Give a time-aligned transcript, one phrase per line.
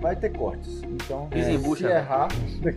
[0.00, 0.82] vai ter cortes.
[0.84, 1.96] Então, Desembucha, se velho.
[1.98, 2.28] errar.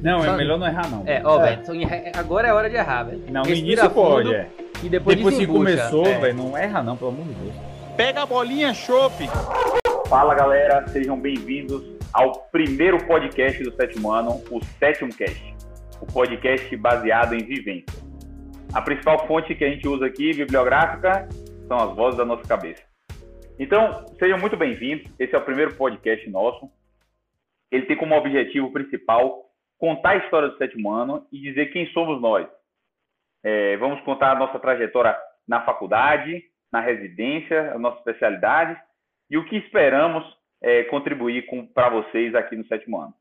[0.02, 1.04] Não, é melhor não errar, não.
[1.06, 1.56] É, ó, É.
[1.56, 3.24] velho, em- agora é hora de errar, velho.
[3.30, 4.48] Não, no início pode, é.
[4.84, 6.18] E depois, Depois que começou, É.
[6.18, 7.54] velho, não erra não, pelo amor de Deus.
[7.96, 9.30] Pega a bolinha, chope.
[10.08, 15.56] Fala galera, sejam bem-vindos ao primeiro podcast do sétimo ano, o Sétimo Cast,
[16.02, 18.02] o podcast baseado em vivência.
[18.74, 21.28] A principal fonte que a gente usa aqui, bibliográfica,
[21.68, 22.82] são as vozes da nossa cabeça.
[23.60, 25.06] Então, sejam muito bem-vindos.
[25.20, 26.70] Esse é o primeiro podcast nosso.
[27.72, 29.46] Ele tem como objetivo principal
[29.80, 32.48] contar a história do sétimo ano e dizer quem somos nós.
[33.44, 38.80] É, vamos contar a nossa trajetória na faculdade, na residência, a nossa especialidade
[39.30, 40.24] e o que esperamos
[40.62, 43.14] é, contribuir para vocês aqui no sétimo ano.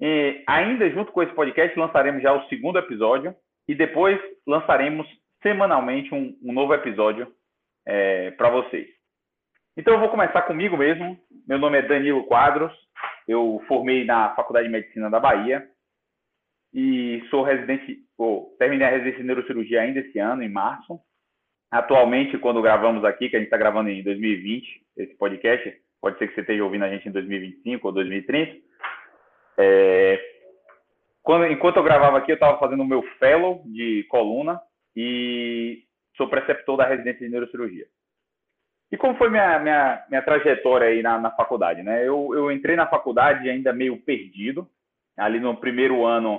[0.00, 3.34] E, ainda junto com esse podcast, lançaremos já o segundo episódio
[3.68, 5.06] e depois lançaremos
[5.42, 7.32] semanalmente um, um novo episódio
[7.86, 8.88] é, para vocês.
[9.76, 11.18] Então eu vou começar comigo mesmo.
[11.48, 12.72] Meu nome é Danilo Quadros,
[13.26, 15.66] eu formei na Faculdade de Medicina da Bahia
[16.72, 20.98] e sou residente, ou, terminei a residência de neurocirurgia ainda esse ano, em março.
[21.70, 26.28] Atualmente, quando gravamos aqui, que a gente está gravando em 2020, esse podcast, pode ser
[26.28, 28.56] que você esteja ouvindo a gente em 2025 ou 2030.
[29.58, 30.20] É,
[31.22, 34.60] quando, enquanto eu gravava aqui, eu estava fazendo o meu fellow de coluna
[34.96, 35.84] e
[36.16, 37.86] sou preceptor da residência de neurocirurgia.
[38.92, 42.06] E como foi minha, minha, minha trajetória aí na, na faculdade, né?
[42.06, 44.68] Eu, eu entrei na faculdade ainda meio perdido.
[45.16, 46.38] Ali no primeiro ano,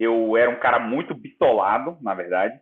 [0.00, 2.58] eu era um cara muito bitolado, na verdade.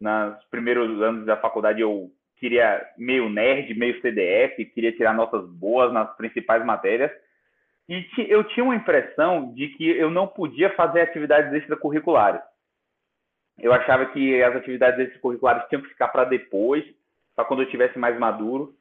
[0.00, 5.92] Nos primeiros anos da faculdade, eu queria meio nerd, meio CDF, queria tirar notas boas
[5.92, 7.12] nas principais matérias.
[7.88, 12.40] E eu tinha uma impressão de que eu não podia fazer atividades extracurriculares.
[13.56, 16.84] Eu achava que as atividades extracurriculares tinham que ficar para depois,
[17.36, 18.74] para quando eu estivesse mais maduro.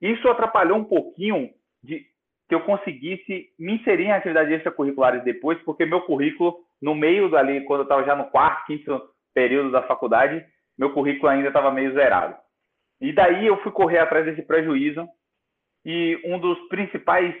[0.00, 1.50] Isso atrapalhou um pouquinho
[1.82, 2.04] de
[2.48, 7.64] que eu conseguisse me inserir em atividades extracurriculares depois, porque meu currículo, no meio dali,
[7.64, 9.00] quando eu estava já no quarto, quinto
[9.32, 10.44] período da faculdade,
[10.78, 12.36] meu currículo ainda estava meio zerado.
[13.00, 15.06] E daí eu fui correr atrás desse prejuízo
[15.84, 17.34] e um dos principais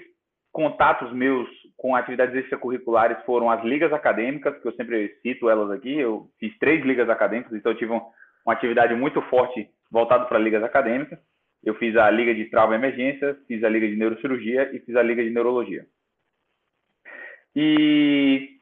[0.52, 5.98] contatos meus com atividades extracurriculares foram as ligas acadêmicas, que eu sempre cito elas aqui.
[5.98, 8.00] Eu fiz três ligas acadêmicas, então eu tive um-
[8.46, 11.18] uma atividade muito forte voltada para ligas acadêmicas.
[11.64, 15.02] Eu fiz a liga de trauma emergência, fiz a liga de neurocirurgia e fiz a
[15.02, 15.86] liga de neurologia.
[17.56, 18.58] E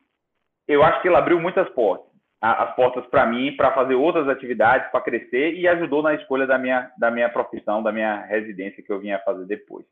[0.68, 2.06] eu acho que ele abriu muitas portas,
[2.40, 6.58] as portas para mim, para fazer outras atividades, para crescer e ajudou na escolha da
[6.58, 9.84] minha, da minha profissão, da minha residência que eu vinha fazer depois.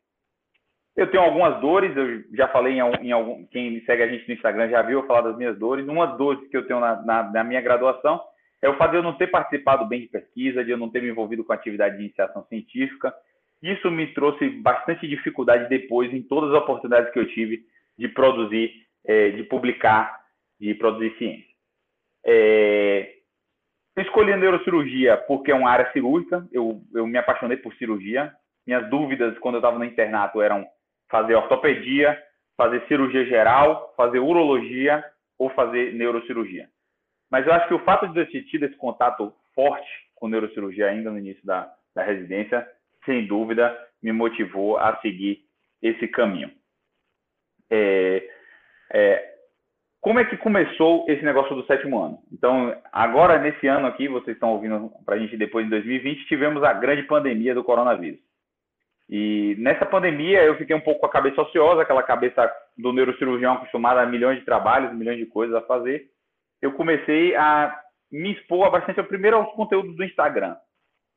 [0.95, 4.33] Eu tenho algumas dores, eu já falei em, em algum, quem segue a gente no
[4.33, 5.87] Instagram já viu eu falar das minhas dores.
[5.87, 8.21] Uma dores que eu tenho na, na, na minha graduação
[8.61, 11.01] é o fato de eu não ter participado bem de pesquisa, de eu não ter
[11.01, 13.13] me envolvido com atividade de iniciação científica.
[13.61, 17.63] Isso me trouxe bastante dificuldade depois em todas as oportunidades que eu tive
[17.97, 18.71] de produzir,
[19.05, 20.19] eh, de publicar,
[20.59, 21.51] de produzir ciência.
[22.23, 23.13] É,
[23.97, 28.31] escolhi a neurocirurgia porque é uma área cirúrgica, eu, eu me apaixonei por cirurgia.
[28.65, 30.65] Minhas dúvidas quando eu estava no internato eram
[31.09, 32.17] fazer ortopedia,
[32.55, 35.03] fazer cirurgia geral, fazer urologia
[35.37, 36.69] ou fazer neurocirurgia.
[37.31, 40.87] Mas eu acho que o fato de eu ter tido esse contato forte com neurocirurgia
[40.87, 42.67] ainda no início da, da residência,
[43.05, 45.39] sem dúvida, me motivou a seguir
[45.81, 46.51] esse caminho.
[47.69, 48.29] É,
[48.93, 49.31] é,
[50.01, 52.19] como é que começou esse negócio do sétimo ano?
[52.31, 56.63] Então, agora, nesse ano aqui, vocês estão ouvindo para a gente depois, em 2020, tivemos
[56.63, 58.19] a grande pandemia do coronavírus.
[59.09, 63.53] E nessa pandemia eu fiquei um pouco com a cabeça ociosa, aquela cabeça do neurocirurgião
[63.53, 66.09] acostumado a milhões de trabalhos, milhões de coisas a fazer.
[66.61, 67.77] Eu comecei a
[68.11, 70.55] me expor bastante, primeiro aos conteúdos do Instagram.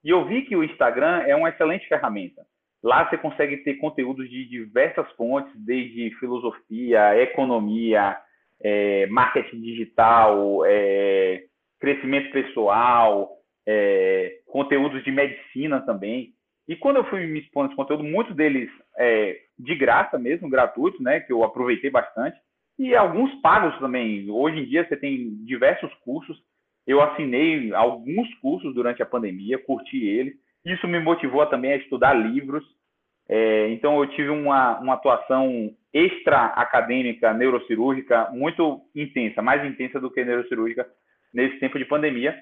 [0.05, 2.43] E eu vi que o Instagram é uma excelente ferramenta.
[2.83, 8.17] Lá você consegue ter conteúdos de diversas fontes, desde filosofia, economia,
[8.63, 11.45] é, marketing digital, é,
[11.81, 13.31] crescimento pessoal,
[13.67, 16.35] é, conteúdos de medicina também.
[16.69, 21.01] E quando eu fui me expondo esse conteúdo, muitos deles é, de graça mesmo, gratuitos,
[21.01, 22.39] né, que eu aproveitei bastante,
[22.79, 24.31] e alguns pagos também.
[24.31, 26.37] Hoje em dia você tem diversos cursos.
[26.87, 30.35] Eu assinei alguns cursos durante a pandemia, curti eles.
[30.65, 32.65] Isso me motivou também a estudar livros.
[33.29, 40.25] É, então eu tive uma, uma atuação extra-acadêmica neurocirúrgica muito intensa, mais intensa do que
[40.25, 40.87] neurocirúrgica
[41.33, 42.37] nesse tempo de pandemia.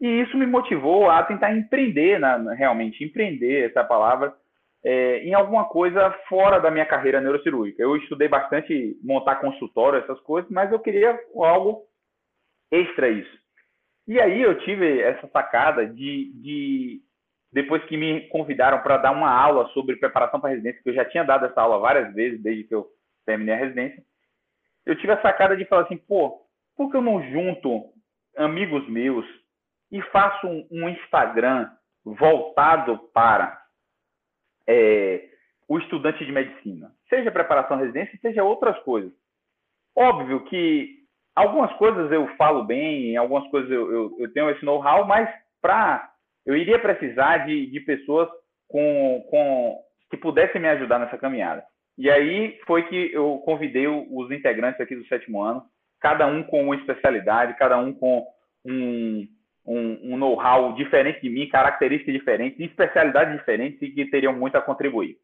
[0.00, 4.34] E isso me motivou a tentar empreender, na- realmente, empreender essa palavra,
[4.84, 7.82] é, em alguma coisa fora da minha carreira neurocirúrgica.
[7.82, 11.84] Eu estudei bastante montar consultório, essas coisas, mas eu queria algo
[12.70, 13.38] extra isso.
[14.06, 17.02] E aí eu tive essa sacada de, de
[17.52, 21.04] depois que me convidaram para dar uma aula sobre preparação para residência, que eu já
[21.04, 22.86] tinha dado essa aula várias vezes desde que eu
[23.26, 24.02] terminei a residência,
[24.86, 26.40] eu tive a sacada de falar assim, pô,
[26.74, 27.92] por que eu não junto
[28.36, 29.26] amigos meus
[29.90, 31.70] e faço um, um Instagram
[32.04, 33.60] voltado para
[34.68, 35.28] é,
[35.66, 36.92] o estudante de medicina?
[37.08, 39.12] Seja preparação residência, seja outras coisas.
[39.96, 40.98] Óbvio que
[41.34, 45.28] algumas coisas eu falo bem, algumas coisas eu, eu, eu tenho esse know-how, mas
[45.60, 46.08] para
[46.46, 48.28] eu iria precisar de, de pessoas
[48.68, 49.80] com, com
[50.10, 51.64] que pudessem me ajudar nessa caminhada.
[51.96, 55.64] E aí foi que eu convidei os integrantes aqui do sétimo ano,
[56.00, 58.24] cada um com uma especialidade, cada um com
[58.64, 59.26] um,
[59.68, 64.62] um, um know-how diferente de mim, características diferentes, especialidades diferentes e que teriam muito a
[64.62, 65.18] contribuir.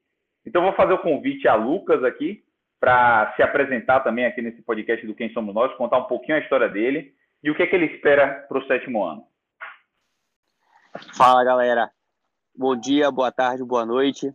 [0.47, 2.45] Então, vou fazer o convite a Lucas aqui
[2.79, 6.41] para se apresentar também aqui nesse podcast do Quem Somos Nós, contar um pouquinho a
[6.41, 9.25] história dele e o que, é que ele espera para o sétimo ano.
[11.17, 11.91] Fala, galera.
[12.55, 14.31] Bom dia, boa tarde, boa noite.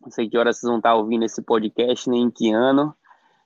[0.00, 2.94] Não sei que horas vocês vão estar ouvindo esse podcast, nem em que ano,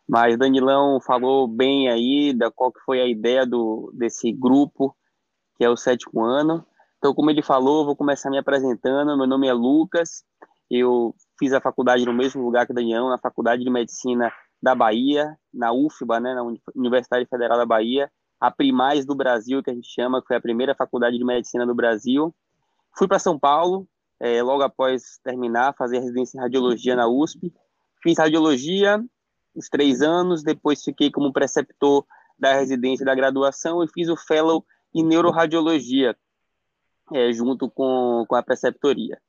[0.09, 4.97] mas Danilão falou bem aí da qual que foi a ideia do, desse grupo,
[5.61, 6.65] que é o sétimo ano.
[6.97, 9.15] Então, como ele falou, vou começar me apresentando.
[9.15, 10.25] Meu nome é Lucas,
[10.71, 14.75] eu fiz a faculdade no mesmo lugar que o Daniel, na Faculdade de Medicina da
[14.75, 16.43] Bahia, na UFBA, né, na
[16.75, 18.11] Universidade Federal da Bahia,
[18.41, 21.67] a Primais do Brasil, que a gente chama, que foi a primeira faculdade de medicina
[21.67, 22.35] do Brasil.
[22.97, 23.87] Fui para São Paulo,
[24.19, 27.53] é, logo após terminar, fazer residência em radiologia na USP.
[28.03, 28.99] Fiz radiologia
[29.55, 32.07] os três anos, depois fiquei como preceptor
[32.39, 34.65] da residência da graduação e fiz o fellow
[34.95, 36.17] em neuroradiologia,
[37.13, 39.21] é, junto com, com a preceptoria.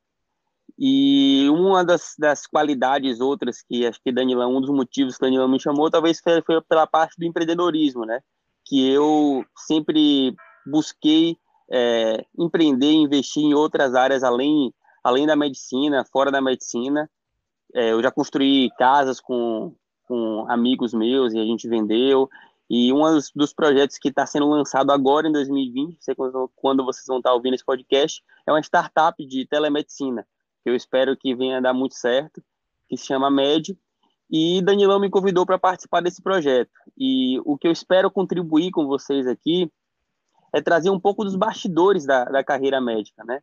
[0.78, 5.48] E uma das, das qualidades outras que acho que Danilão, um dos motivos que Danilão
[5.48, 8.20] me chamou, talvez foi, foi pela parte do empreendedorismo, né?
[8.64, 10.34] Que eu sempre
[10.66, 11.36] busquei
[11.70, 14.72] é, empreender, investir em outras áreas além,
[15.02, 17.08] além da medicina, fora da medicina.
[17.74, 19.74] É, eu já construí casas com,
[20.04, 22.28] com amigos meus e a gente vendeu.
[22.70, 23.02] E um
[23.34, 27.30] dos, projetos que está sendo lançado agora em 2020, não sei quando, vocês vão estar
[27.30, 30.26] tá ouvindo esse podcast, é uma startup de telemedicina
[30.62, 32.42] que eu espero que venha dar muito certo,
[32.88, 33.76] que se chama MED.
[34.30, 36.70] E Danilão me convidou para participar desse projeto.
[36.96, 39.70] E o que eu espero contribuir com vocês aqui
[40.54, 43.42] é trazer um pouco dos bastidores da, da carreira médica, né?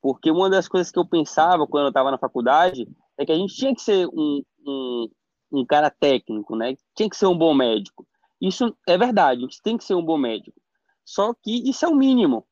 [0.00, 2.88] Porque uma das coisas que eu pensava quando eu estava na faculdade
[3.18, 5.10] é que a gente tinha que ser um, um,
[5.52, 6.74] um cara técnico, né?
[6.94, 8.06] Tinha que ser um bom médico.
[8.40, 10.58] Isso é verdade, a gente tem que ser um bom médico.
[11.04, 12.46] Só que isso é o mínimo.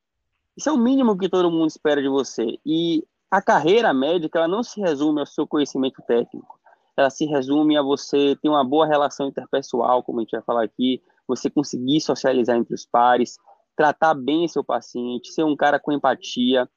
[0.57, 2.59] Isso é o mínimo que todo mundo espera de você.
[2.67, 6.59] E a carreira médica ela não se resume ao seu conhecimento técnico.
[6.97, 10.65] Ela se resume a você ter uma boa relação interpessoal, como a gente vai falar
[10.65, 13.39] aqui, você conseguir socializar entre os pares,
[13.77, 16.69] tratar bem seu paciente, ser um cara com empatia,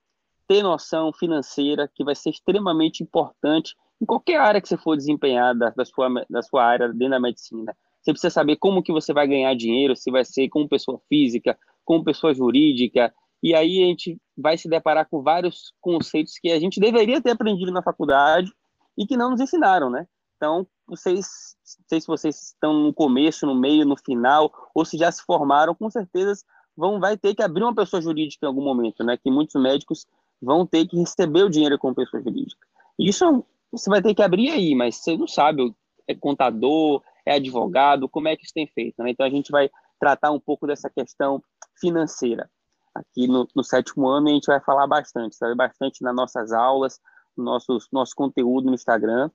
[0.47, 5.55] ter noção financeira, que vai ser extremamente importante em qualquer área que você for desempenhar
[5.55, 7.75] da, da, sua, da sua área dentro da medicina.
[8.01, 11.57] Você precisa saber como que você vai ganhar dinheiro, se vai ser como pessoa física,
[11.85, 13.13] como pessoa jurídica,
[13.43, 17.31] e aí a gente vai se deparar com vários conceitos que a gente deveria ter
[17.31, 18.51] aprendido na faculdade
[18.97, 20.07] e que não nos ensinaram, né?
[20.37, 24.97] Então, vocês, não sei se vocês estão no começo, no meio, no final, ou se
[24.97, 26.43] já se formaram, com certeza
[26.75, 29.17] vão vai ter que abrir uma pessoa jurídica em algum momento, né?
[29.17, 30.05] Que muitos médicos
[30.41, 32.65] vão ter que receber o dinheiro como pessoa jurídica.
[32.97, 35.73] Isso você vai ter que abrir aí, mas você não sabe,
[36.07, 39.11] é contador, é advogado, como é que isso tem feito, né?
[39.11, 41.41] Então a gente vai tratar um pouco dessa questão
[41.79, 42.49] financeira
[42.93, 45.55] aqui no, no, sétimo ano a gente vai falar bastante, sabe?
[45.55, 46.99] Bastante nas nossas aulas,
[47.35, 49.29] no nosso, nosso conteúdo no Instagram.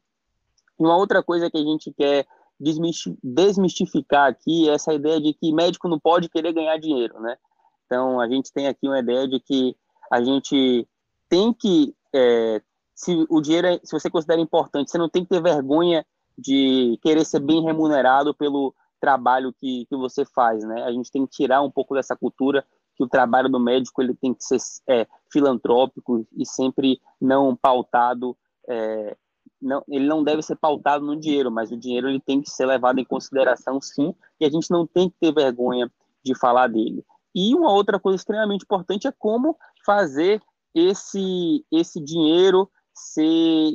[0.79, 2.27] E uma outra coisa que a gente quer
[2.59, 7.37] desmistificar aqui é essa ideia de que médico não pode querer ganhar dinheiro, né?
[7.85, 9.77] Então, a gente tem aqui uma ideia de que
[10.11, 10.89] a gente
[11.29, 12.61] tem que, é,
[12.95, 16.05] se o dinheiro, é, se você considera importante, você não tem que ter vergonha
[16.39, 20.83] de querer ser bem remunerado pelo trabalho que, que você faz, né?
[20.85, 22.65] A gente tem que tirar um pouco dessa cultura
[22.97, 28.37] que o trabalho do médico ele tem que ser é, filantrópico e sempre não pautado,
[28.69, 29.17] é,
[29.61, 32.67] não, ele não deve ser pautado no dinheiro, mas o dinheiro ele tem que ser
[32.67, 35.91] levado em consideração sim, e a gente não tem que ter vergonha
[36.25, 37.05] de falar dele.
[37.35, 40.43] E uma outra coisa extremamente importante é como fazer
[40.75, 43.23] esse, esse dinheiro ser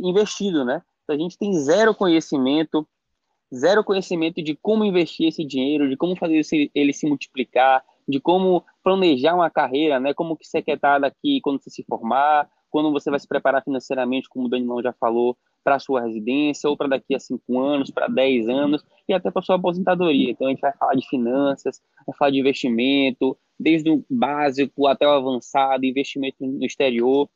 [0.03, 0.81] investido, né?
[1.03, 2.87] Então, a gente tem zero conhecimento,
[3.53, 6.41] zero conhecimento de como investir esse dinheiro, de como fazer
[6.73, 10.13] ele se multiplicar, de como planejar uma carreira, né?
[10.13, 13.63] Como que você quer estar daqui quando você se formar, quando você vai se preparar
[13.63, 17.59] financeiramente, como o Danilão já falou, para a sua residência, ou para daqui a cinco
[17.59, 20.31] anos, para dez anos, e até para sua aposentadoria.
[20.31, 25.07] Então a gente vai falar de finanças, vai falar de investimento, desde o básico até
[25.07, 27.29] o avançado, investimento no exterior.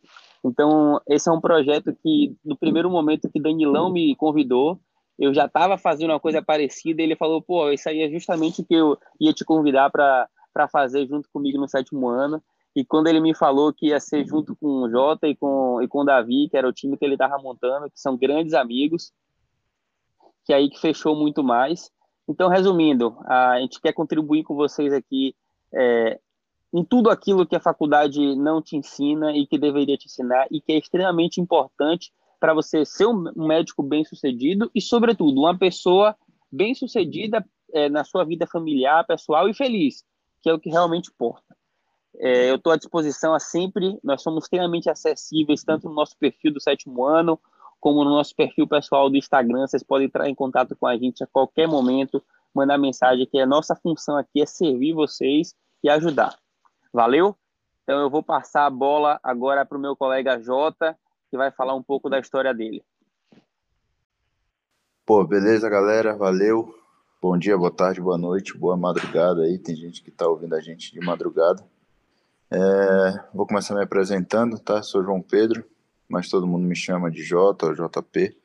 [0.45, 4.79] Então, esse é um projeto que, no primeiro momento que Danilão me convidou,
[5.17, 7.01] eu já estava fazendo uma coisa parecida.
[7.01, 10.67] E ele falou: pô, isso aí é justamente o que eu ia te convidar para
[10.71, 12.43] fazer junto comigo no sétimo ano.
[12.75, 15.87] E quando ele me falou que ia ser junto com o Jota e com, e
[15.87, 19.11] com o Davi, que era o time que ele estava montando, que são grandes amigos,
[20.43, 21.89] que é aí que fechou muito mais.
[22.27, 25.33] Então, resumindo, a gente quer contribuir com vocês aqui
[25.73, 26.19] é,
[26.75, 30.60] em tudo aquilo que a faculdade não te ensina e que deveria te ensinar e
[30.60, 36.17] que é extremamente importante para você ser um médico bem-sucedido e, sobretudo, uma pessoa
[36.51, 40.03] bem-sucedida é, na sua vida familiar, pessoal e feliz,
[40.41, 41.55] que é o que realmente importa.
[42.17, 46.51] É, eu estou à disposição a sempre, nós somos extremamente acessíveis, tanto no nosso perfil
[46.53, 47.39] do sétimo ano,
[47.79, 49.65] como no nosso perfil pessoal do Instagram.
[49.65, 52.22] Vocês podem entrar em contato com a gente a qualquer momento,
[52.53, 56.38] mandar mensagem, que a nossa função aqui é servir vocês e ajudar.
[56.95, 57.35] Valeu?
[57.83, 60.97] Então eu vou passar a bola agora para o meu colega Jota,
[61.29, 62.81] que vai falar um pouco da história dele.
[65.05, 66.15] Pô, beleza, galera?
[66.15, 66.73] Valeu.
[67.21, 69.59] Bom dia, boa tarde, boa noite, boa madrugada aí.
[69.59, 71.67] Tem gente que está ouvindo a gente de madrugada.
[72.49, 74.81] É, vou começar me apresentando, tá?
[74.81, 75.65] Sou João Pedro,
[76.07, 78.37] mas todo mundo me chama de J ou JP.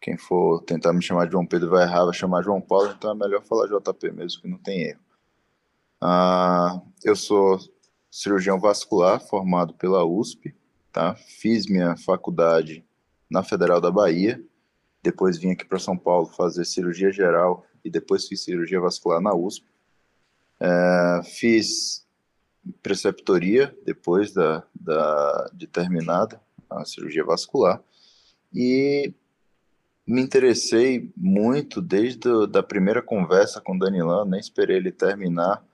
[0.00, 3.12] Quem for tentar me chamar de João Pedro vai errar, vai chamar João Paulo, então
[3.12, 5.00] é melhor falar JP mesmo, que não tem erro.
[6.00, 7.58] Ah, eu sou
[8.14, 10.54] cirurgião vascular, formado pela USP,
[10.92, 11.16] tá?
[11.16, 12.84] Fiz minha faculdade
[13.28, 14.40] na Federal da Bahia,
[15.02, 19.34] depois vim aqui para São Paulo fazer cirurgia geral e depois fiz cirurgia vascular na
[19.34, 19.66] USP.
[20.60, 22.06] É, fiz
[22.80, 26.40] preceptoria depois da, da, de terminada
[26.70, 27.82] a cirurgia vascular
[28.54, 29.12] e
[30.06, 35.64] me interessei muito desde a da primeira conversa com o Danilão, nem esperei ele terminar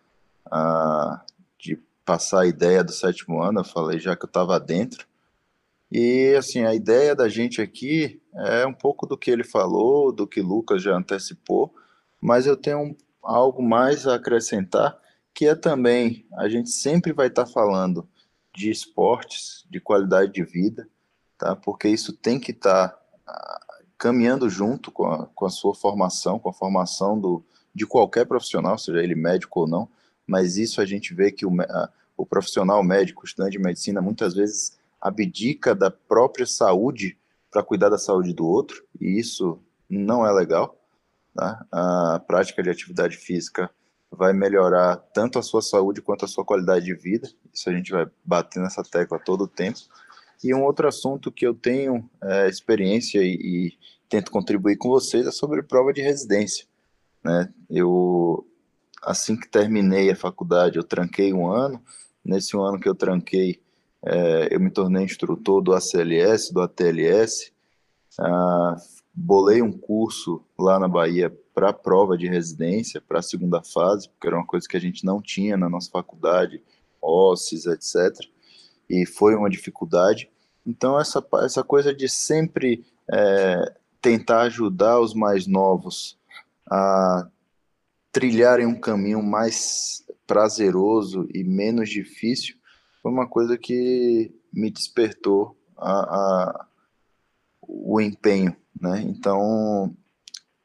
[0.51, 1.23] a,
[1.59, 5.07] de passar a ideia do sétimo ano, eu falei já que eu estava dentro.
[5.91, 10.27] E assim, a ideia da gente aqui é um pouco do que ele falou, do
[10.27, 11.75] que Lucas já antecipou,
[12.21, 14.97] mas eu tenho algo mais a acrescentar,
[15.35, 18.09] que é também a gente sempre vai estar tá falando
[18.55, 20.89] de esportes, de qualidade de vida,
[21.39, 21.55] tá?
[21.57, 26.39] Porque isso tem que estar tá, uh, caminhando junto com a, com a sua formação,
[26.39, 29.89] com a formação do, de qualquer profissional, seja ele médico ou não,
[30.31, 31.51] mas isso a gente vê que o,
[32.17, 37.19] o profissional médico, estudante de medicina, muitas vezes abdica da própria saúde
[37.51, 39.59] para cuidar da saúde do outro, e isso
[39.89, 40.81] não é legal.
[41.35, 41.67] Tá?
[41.73, 43.69] A prática de atividade física
[44.09, 47.91] vai melhorar tanto a sua saúde quanto a sua qualidade de vida, isso a gente
[47.91, 49.81] vai bater nessa tecla todo o tempo.
[50.45, 55.27] E um outro assunto que eu tenho é, experiência e, e, tento contribuir com vocês
[55.27, 56.67] é sobre prova de residência.
[57.23, 57.53] Né?
[57.69, 58.47] Eu
[59.03, 61.83] assim que terminei a faculdade, eu tranquei um ano.
[62.25, 63.61] Nesse ano que eu tranquei,
[64.03, 67.53] é, eu me tornei instrutor do ACLS, do ATLS.
[68.19, 68.77] Ah,
[69.15, 74.27] bolei um curso lá na Bahia para prova de residência, para a segunda fase, porque
[74.27, 76.63] era uma coisa que a gente não tinha na nossa faculdade,
[77.01, 78.27] OSCEs, etc.
[78.89, 80.31] E foi uma dificuldade.
[80.67, 86.19] Então, essa, essa coisa de sempre é, tentar ajudar os mais novos
[86.71, 87.29] a
[88.13, 92.57] trilharem um caminho mais prazeroso e menos difícil
[93.03, 96.67] foi uma coisa que me despertou a, a
[97.63, 99.01] o empenho, né?
[99.07, 99.95] Então,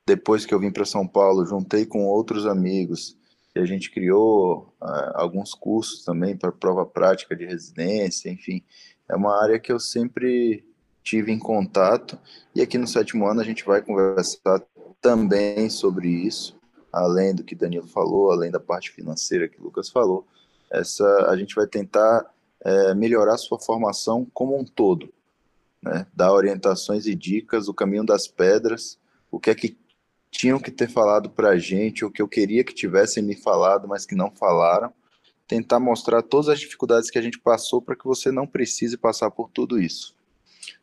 [0.06, 3.16] depois que eu vim para São Paulo, juntei com outros amigos
[3.56, 8.64] e a gente criou uh, alguns cursos também para prova prática de residência, enfim,
[9.08, 10.66] é uma área que eu sempre
[11.04, 12.18] tive em contato
[12.56, 14.62] e aqui no sétimo ano a gente vai conversar
[15.00, 16.54] também sobre isso
[16.96, 20.25] além do que Danilo falou, além da parte financeira que o Lucas falou,
[20.72, 22.25] essa a gente vai tentar
[22.64, 25.14] é, melhorar sua formação como um todo,
[25.82, 26.08] né?
[26.16, 28.98] dar orientações e dicas, o caminho das pedras,
[29.30, 29.78] o que é que
[30.32, 33.88] tinham que ter falado para a gente, o que eu queria que tivessem me falado,
[33.88, 34.94] mas que não falaram,
[35.48, 39.30] tentar mostrar todas as dificuldades que a gente passou para que você não precise passar
[39.32, 40.16] por tudo isso.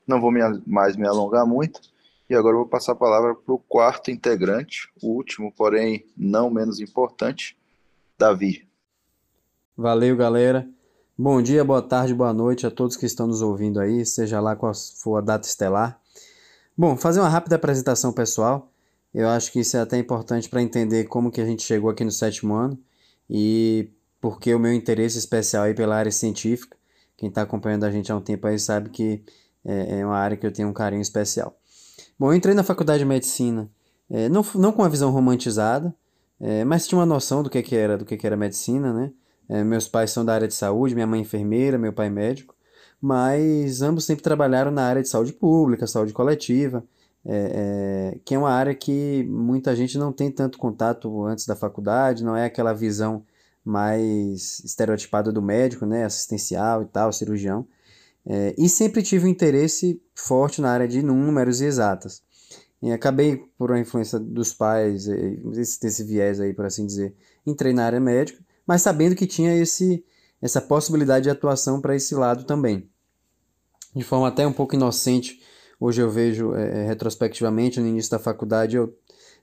[0.06, 1.80] Não vou me, mais me alongar muito,
[2.28, 6.80] e agora vou passar a palavra para o quarto integrante, o último, porém não menos
[6.80, 7.56] importante,
[8.18, 8.68] Davi.
[9.76, 10.68] Valeu, galera.
[11.16, 14.56] Bom dia, boa tarde, boa noite a todos que estão nos ouvindo aí, seja lá
[14.56, 16.00] qual for a data estelar.
[16.76, 18.70] Bom, fazer uma rápida apresentação pessoal.
[19.12, 22.02] Eu acho que isso é até importante para entender como que a gente chegou aqui
[22.02, 22.78] no sétimo ano
[23.28, 26.76] e porque o meu interesse especial aí pela área científica.
[27.16, 29.22] Quem está acompanhando a gente há um tempo aí sabe que
[29.64, 31.54] é, é uma área que eu tenho um carinho especial.
[32.22, 33.68] Bom, eu entrei na faculdade de medicina,
[34.08, 35.92] é, não, não com uma visão romantizada,
[36.38, 39.12] é, mas tinha uma noção do que, que era do que, que era medicina, né?
[39.48, 42.10] É, meus pais são da área de saúde, minha mãe é enfermeira, meu pai é
[42.10, 42.54] médico,
[43.00, 46.84] mas ambos sempre trabalharam na área de saúde pública, saúde coletiva,
[47.26, 51.56] é, é, que é uma área que muita gente não tem tanto contato antes da
[51.56, 53.24] faculdade, não é aquela visão
[53.64, 57.66] mais estereotipada do médico, né, assistencial e tal, cirurgião.
[58.24, 62.22] É, e sempre tive um interesse forte na área de números e exatas.
[62.80, 67.14] E acabei, por uma influência dos pais, esse, desse viés aí, por assim dizer,
[67.46, 70.04] entrei na área médica, mas sabendo que tinha esse,
[70.40, 72.88] essa possibilidade de atuação para esse lado também.
[73.94, 75.40] De forma até um pouco inocente,
[75.78, 78.92] hoje eu vejo é, retrospectivamente, no início da faculdade, eu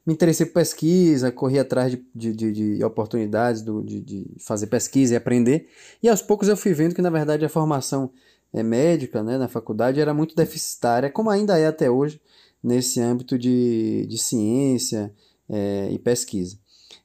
[0.06, 4.68] me interessei por pesquisa, corri atrás de, de, de, de oportunidades do, de, de, fazer
[4.68, 5.68] pesquisa e aprender.
[6.02, 8.12] E aos poucos eu fui vendo que, na verdade, a formação
[8.54, 12.22] é, médica né, na faculdade era muito deficitária, como ainda é até hoje,
[12.64, 15.14] nesse âmbito de, de ciência
[15.50, 16.58] é, e pesquisa.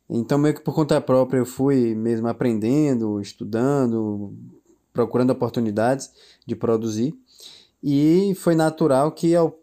[0.09, 4.35] Então, meio que por conta própria, eu fui mesmo aprendendo, estudando,
[4.93, 6.11] procurando oportunidades
[6.47, 7.15] de produzir.
[7.83, 9.59] E foi natural que ao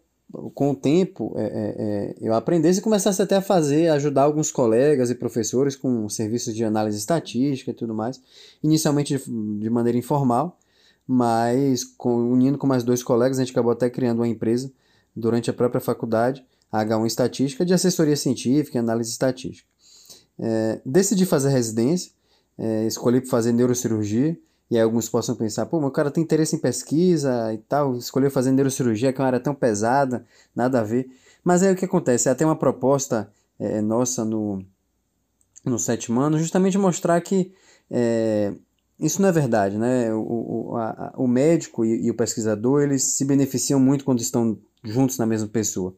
[0.54, 5.10] com o tempo, é, é, eu aprendesse e começasse até a fazer, ajudar alguns colegas
[5.10, 8.20] e professores com serviços de análise estatística e tudo mais,
[8.62, 10.58] inicialmente de, de maneira informal,
[11.12, 14.72] mas com, unindo com mais dois colegas, a gente acabou até criando uma empresa
[15.14, 19.68] durante a própria faculdade, a H1 Estatística, de assessoria científica e análise estatística.
[20.38, 22.12] É, decidi fazer residência,
[22.56, 24.38] é, escolhi fazer neurocirurgia,
[24.70, 28.30] e aí alguns possam pensar, pô, meu cara tem interesse em pesquisa e tal, escolheu
[28.30, 30.24] fazer neurocirurgia, que é uma área tão pesada,
[30.56, 31.10] nada a ver.
[31.44, 32.30] Mas aí o que acontece?
[32.30, 34.64] Até uma proposta é, nossa no,
[35.62, 37.52] no sétimo ano, justamente mostrar que
[37.90, 38.54] é,
[39.02, 40.12] isso não é verdade, né?
[40.14, 44.56] O, o, a, o médico e, e, o pesquisador, eles se beneficiam muito quando estão
[44.84, 45.94] juntos na mesma pessoa.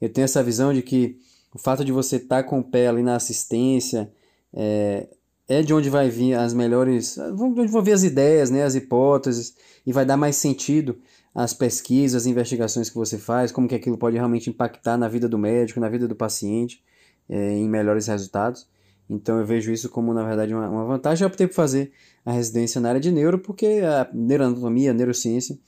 [0.00, 1.18] Eu tenho essa visão de que
[1.52, 4.10] o fato de você estar tá com o pé ali na assistência,
[4.52, 5.08] é,
[5.48, 9.54] é de onde vai vir as melhores, onde vão vir as ideias, né, as hipóteses,
[9.86, 10.96] e vai dar mais sentido
[11.34, 15.28] às pesquisas, às investigações que você faz, como que aquilo pode realmente impactar na vida
[15.28, 16.82] do médico, na vida do paciente,
[17.28, 18.66] é, em melhores resultados.
[19.08, 21.24] Então eu vejo isso como, na verdade, uma, uma vantagem.
[21.24, 21.92] Eu optei por fazer
[22.24, 25.58] a residência na área de neuro, porque a neuroanatomia, a neurociência,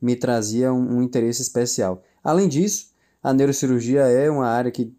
[0.00, 2.02] me trazia um, um interesse especial.
[2.22, 2.90] Além disso,
[3.22, 4.94] a neurocirurgia é uma área que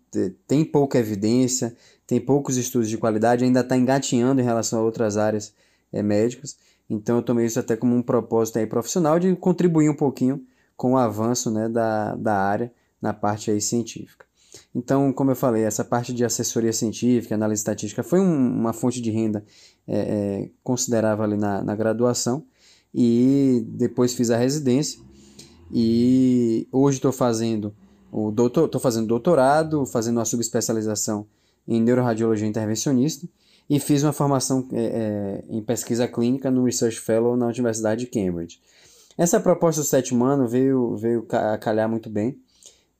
[0.48, 5.18] tem pouca evidência, tem poucos estudos de qualidade, ainda está engatinhando em relação a outras
[5.18, 5.54] áreas
[5.92, 6.58] é, médicas.
[6.90, 10.94] Então eu tomei isso até como um propósito aí profissional de contribuir um pouquinho com
[10.94, 14.27] o avanço né, da, da área na parte aí científica.
[14.74, 19.02] Então, como eu falei, essa parte de assessoria científica, análise estatística, foi um, uma fonte
[19.02, 19.44] de renda
[19.88, 22.46] é, é, considerável ali na, na graduação
[22.94, 25.00] e depois fiz a residência
[25.72, 27.76] e hoje estou fazendo
[28.12, 31.28] o doutor, estou fazendo doutorado, fazendo uma subespecialização
[31.68, 33.28] em neuroradiologia intervencionista
[33.70, 38.08] e fiz uma formação é, é, em pesquisa clínica no Research Fellow na Universidade de
[38.08, 38.60] Cambridge.
[39.18, 42.40] Essa proposta do sétimo ano veio, veio a calhar muito bem.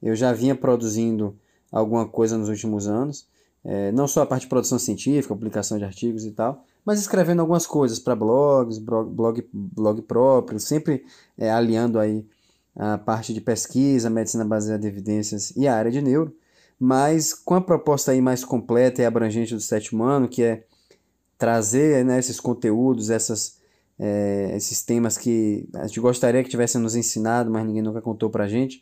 [0.02, 1.36] Eu já vinha produzindo
[1.72, 3.28] alguma coisa nos últimos anos,
[3.64, 7.42] é, não só a parte de produção científica, publicação de artigos e tal, mas escrevendo
[7.42, 11.04] algumas coisas para blogs, blog, blog próprio, sempre
[11.38, 12.26] é, aliando aí
[12.76, 16.34] a parte de pesquisa, medicina baseada em evidências e a área de neuro.
[16.80, 20.64] Mas com a proposta aí mais completa e abrangente do sétimo ano, que é
[21.38, 23.58] trazer né, esses conteúdos, essas,
[24.00, 28.30] é, esses temas que a gente gostaria que tivessem nos ensinado, mas ninguém nunca contou
[28.30, 28.80] para a gente,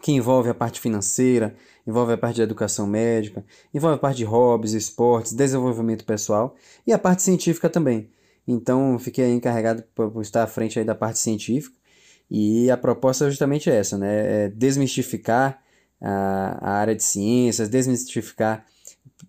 [0.00, 1.54] que envolve a parte financeira,
[1.86, 6.54] envolve a parte de educação médica, envolve a parte de hobbies, esportes, desenvolvimento pessoal
[6.86, 8.10] e a parte científica também.
[8.46, 11.76] Então, fiquei encarregado por estar à frente da parte científica
[12.30, 14.44] e a proposta é justamente essa, né?
[14.44, 15.60] É desmistificar
[16.00, 18.64] a, a área de ciências, desmistificar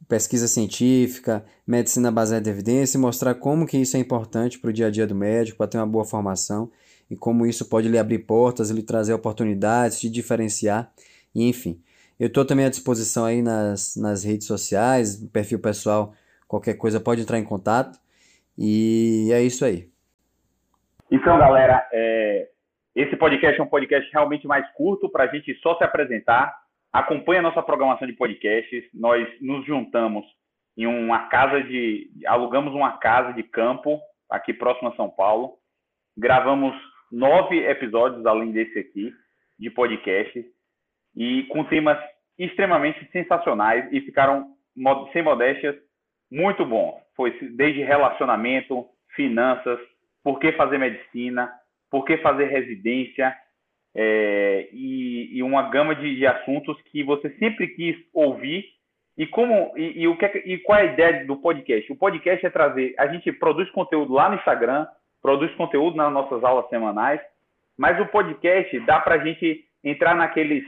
[0.07, 4.73] pesquisa científica, medicina baseada em evidência e mostrar como que isso é importante para o
[4.73, 6.69] dia a dia do médico, para ter uma boa formação
[7.09, 10.91] e como isso pode lhe abrir portas, lhe trazer oportunidades, te diferenciar,
[11.33, 11.81] e enfim.
[12.19, 16.13] Eu estou também à disposição aí nas, nas redes sociais, perfil pessoal,
[16.47, 17.99] qualquer coisa pode entrar em contato.
[18.57, 19.87] E é isso aí.
[21.11, 22.49] Então, galera, é,
[22.95, 26.53] esse podcast é um podcast realmente mais curto para a gente só se apresentar.
[26.91, 28.83] Acompanhe a nossa programação de podcasts.
[28.93, 30.25] Nós nos juntamos
[30.75, 32.09] em uma casa de.
[32.25, 35.53] alugamos uma casa de campo aqui próximo a São Paulo.
[36.17, 36.73] Gravamos
[37.11, 39.13] nove episódios, além desse aqui,
[39.59, 40.45] de podcast,
[41.15, 41.97] e com temas
[42.37, 44.53] extremamente sensacionais e ficaram,
[45.11, 45.75] sem modéstias,
[46.31, 47.01] muito bons.
[47.15, 49.79] Foi desde relacionamento, finanças,
[50.23, 51.51] por que fazer medicina,
[51.89, 53.35] por que fazer residência
[53.95, 58.65] é, e, e, uma gama de, de, assuntos que você sempre quis ouvir
[59.17, 61.91] e como e, e o que é, e qual é a ideia do podcast?
[61.91, 64.85] O podcast é trazer, a gente produz conteúdo lá no Instagram,
[65.27, 67.19] produz conteúdo nas nossas aulas semanais,
[67.77, 70.63] mas o podcast dá para a gente entrar naqueles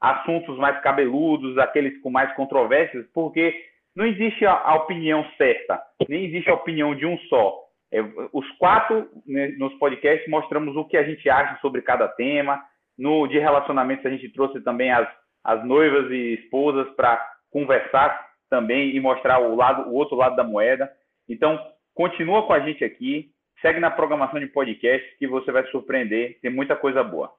[0.00, 3.54] assuntos mais cabeludos, aqueles com mais controvérsias, porque
[3.94, 7.54] não existe a, opinião certa, nem existe a opinião de um só.
[7.92, 8.00] É,
[8.32, 12.58] os quatro né, nos podcasts mostramos o que a gente acha sobre cada tema.
[12.96, 15.06] No de relacionamentos a gente trouxe também as,
[15.44, 20.44] as noivas e esposas para conversar também e mostrar o lado, o outro lado da
[20.44, 20.90] moeda.
[21.28, 21.60] Então,
[21.94, 26.50] continua com a gente aqui, segue na programação de podcast que você vai surpreender, tem
[26.50, 27.32] muita coisa boa.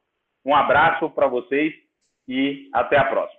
[0.45, 1.73] Um abraço para vocês
[2.27, 3.38] e até a próxima.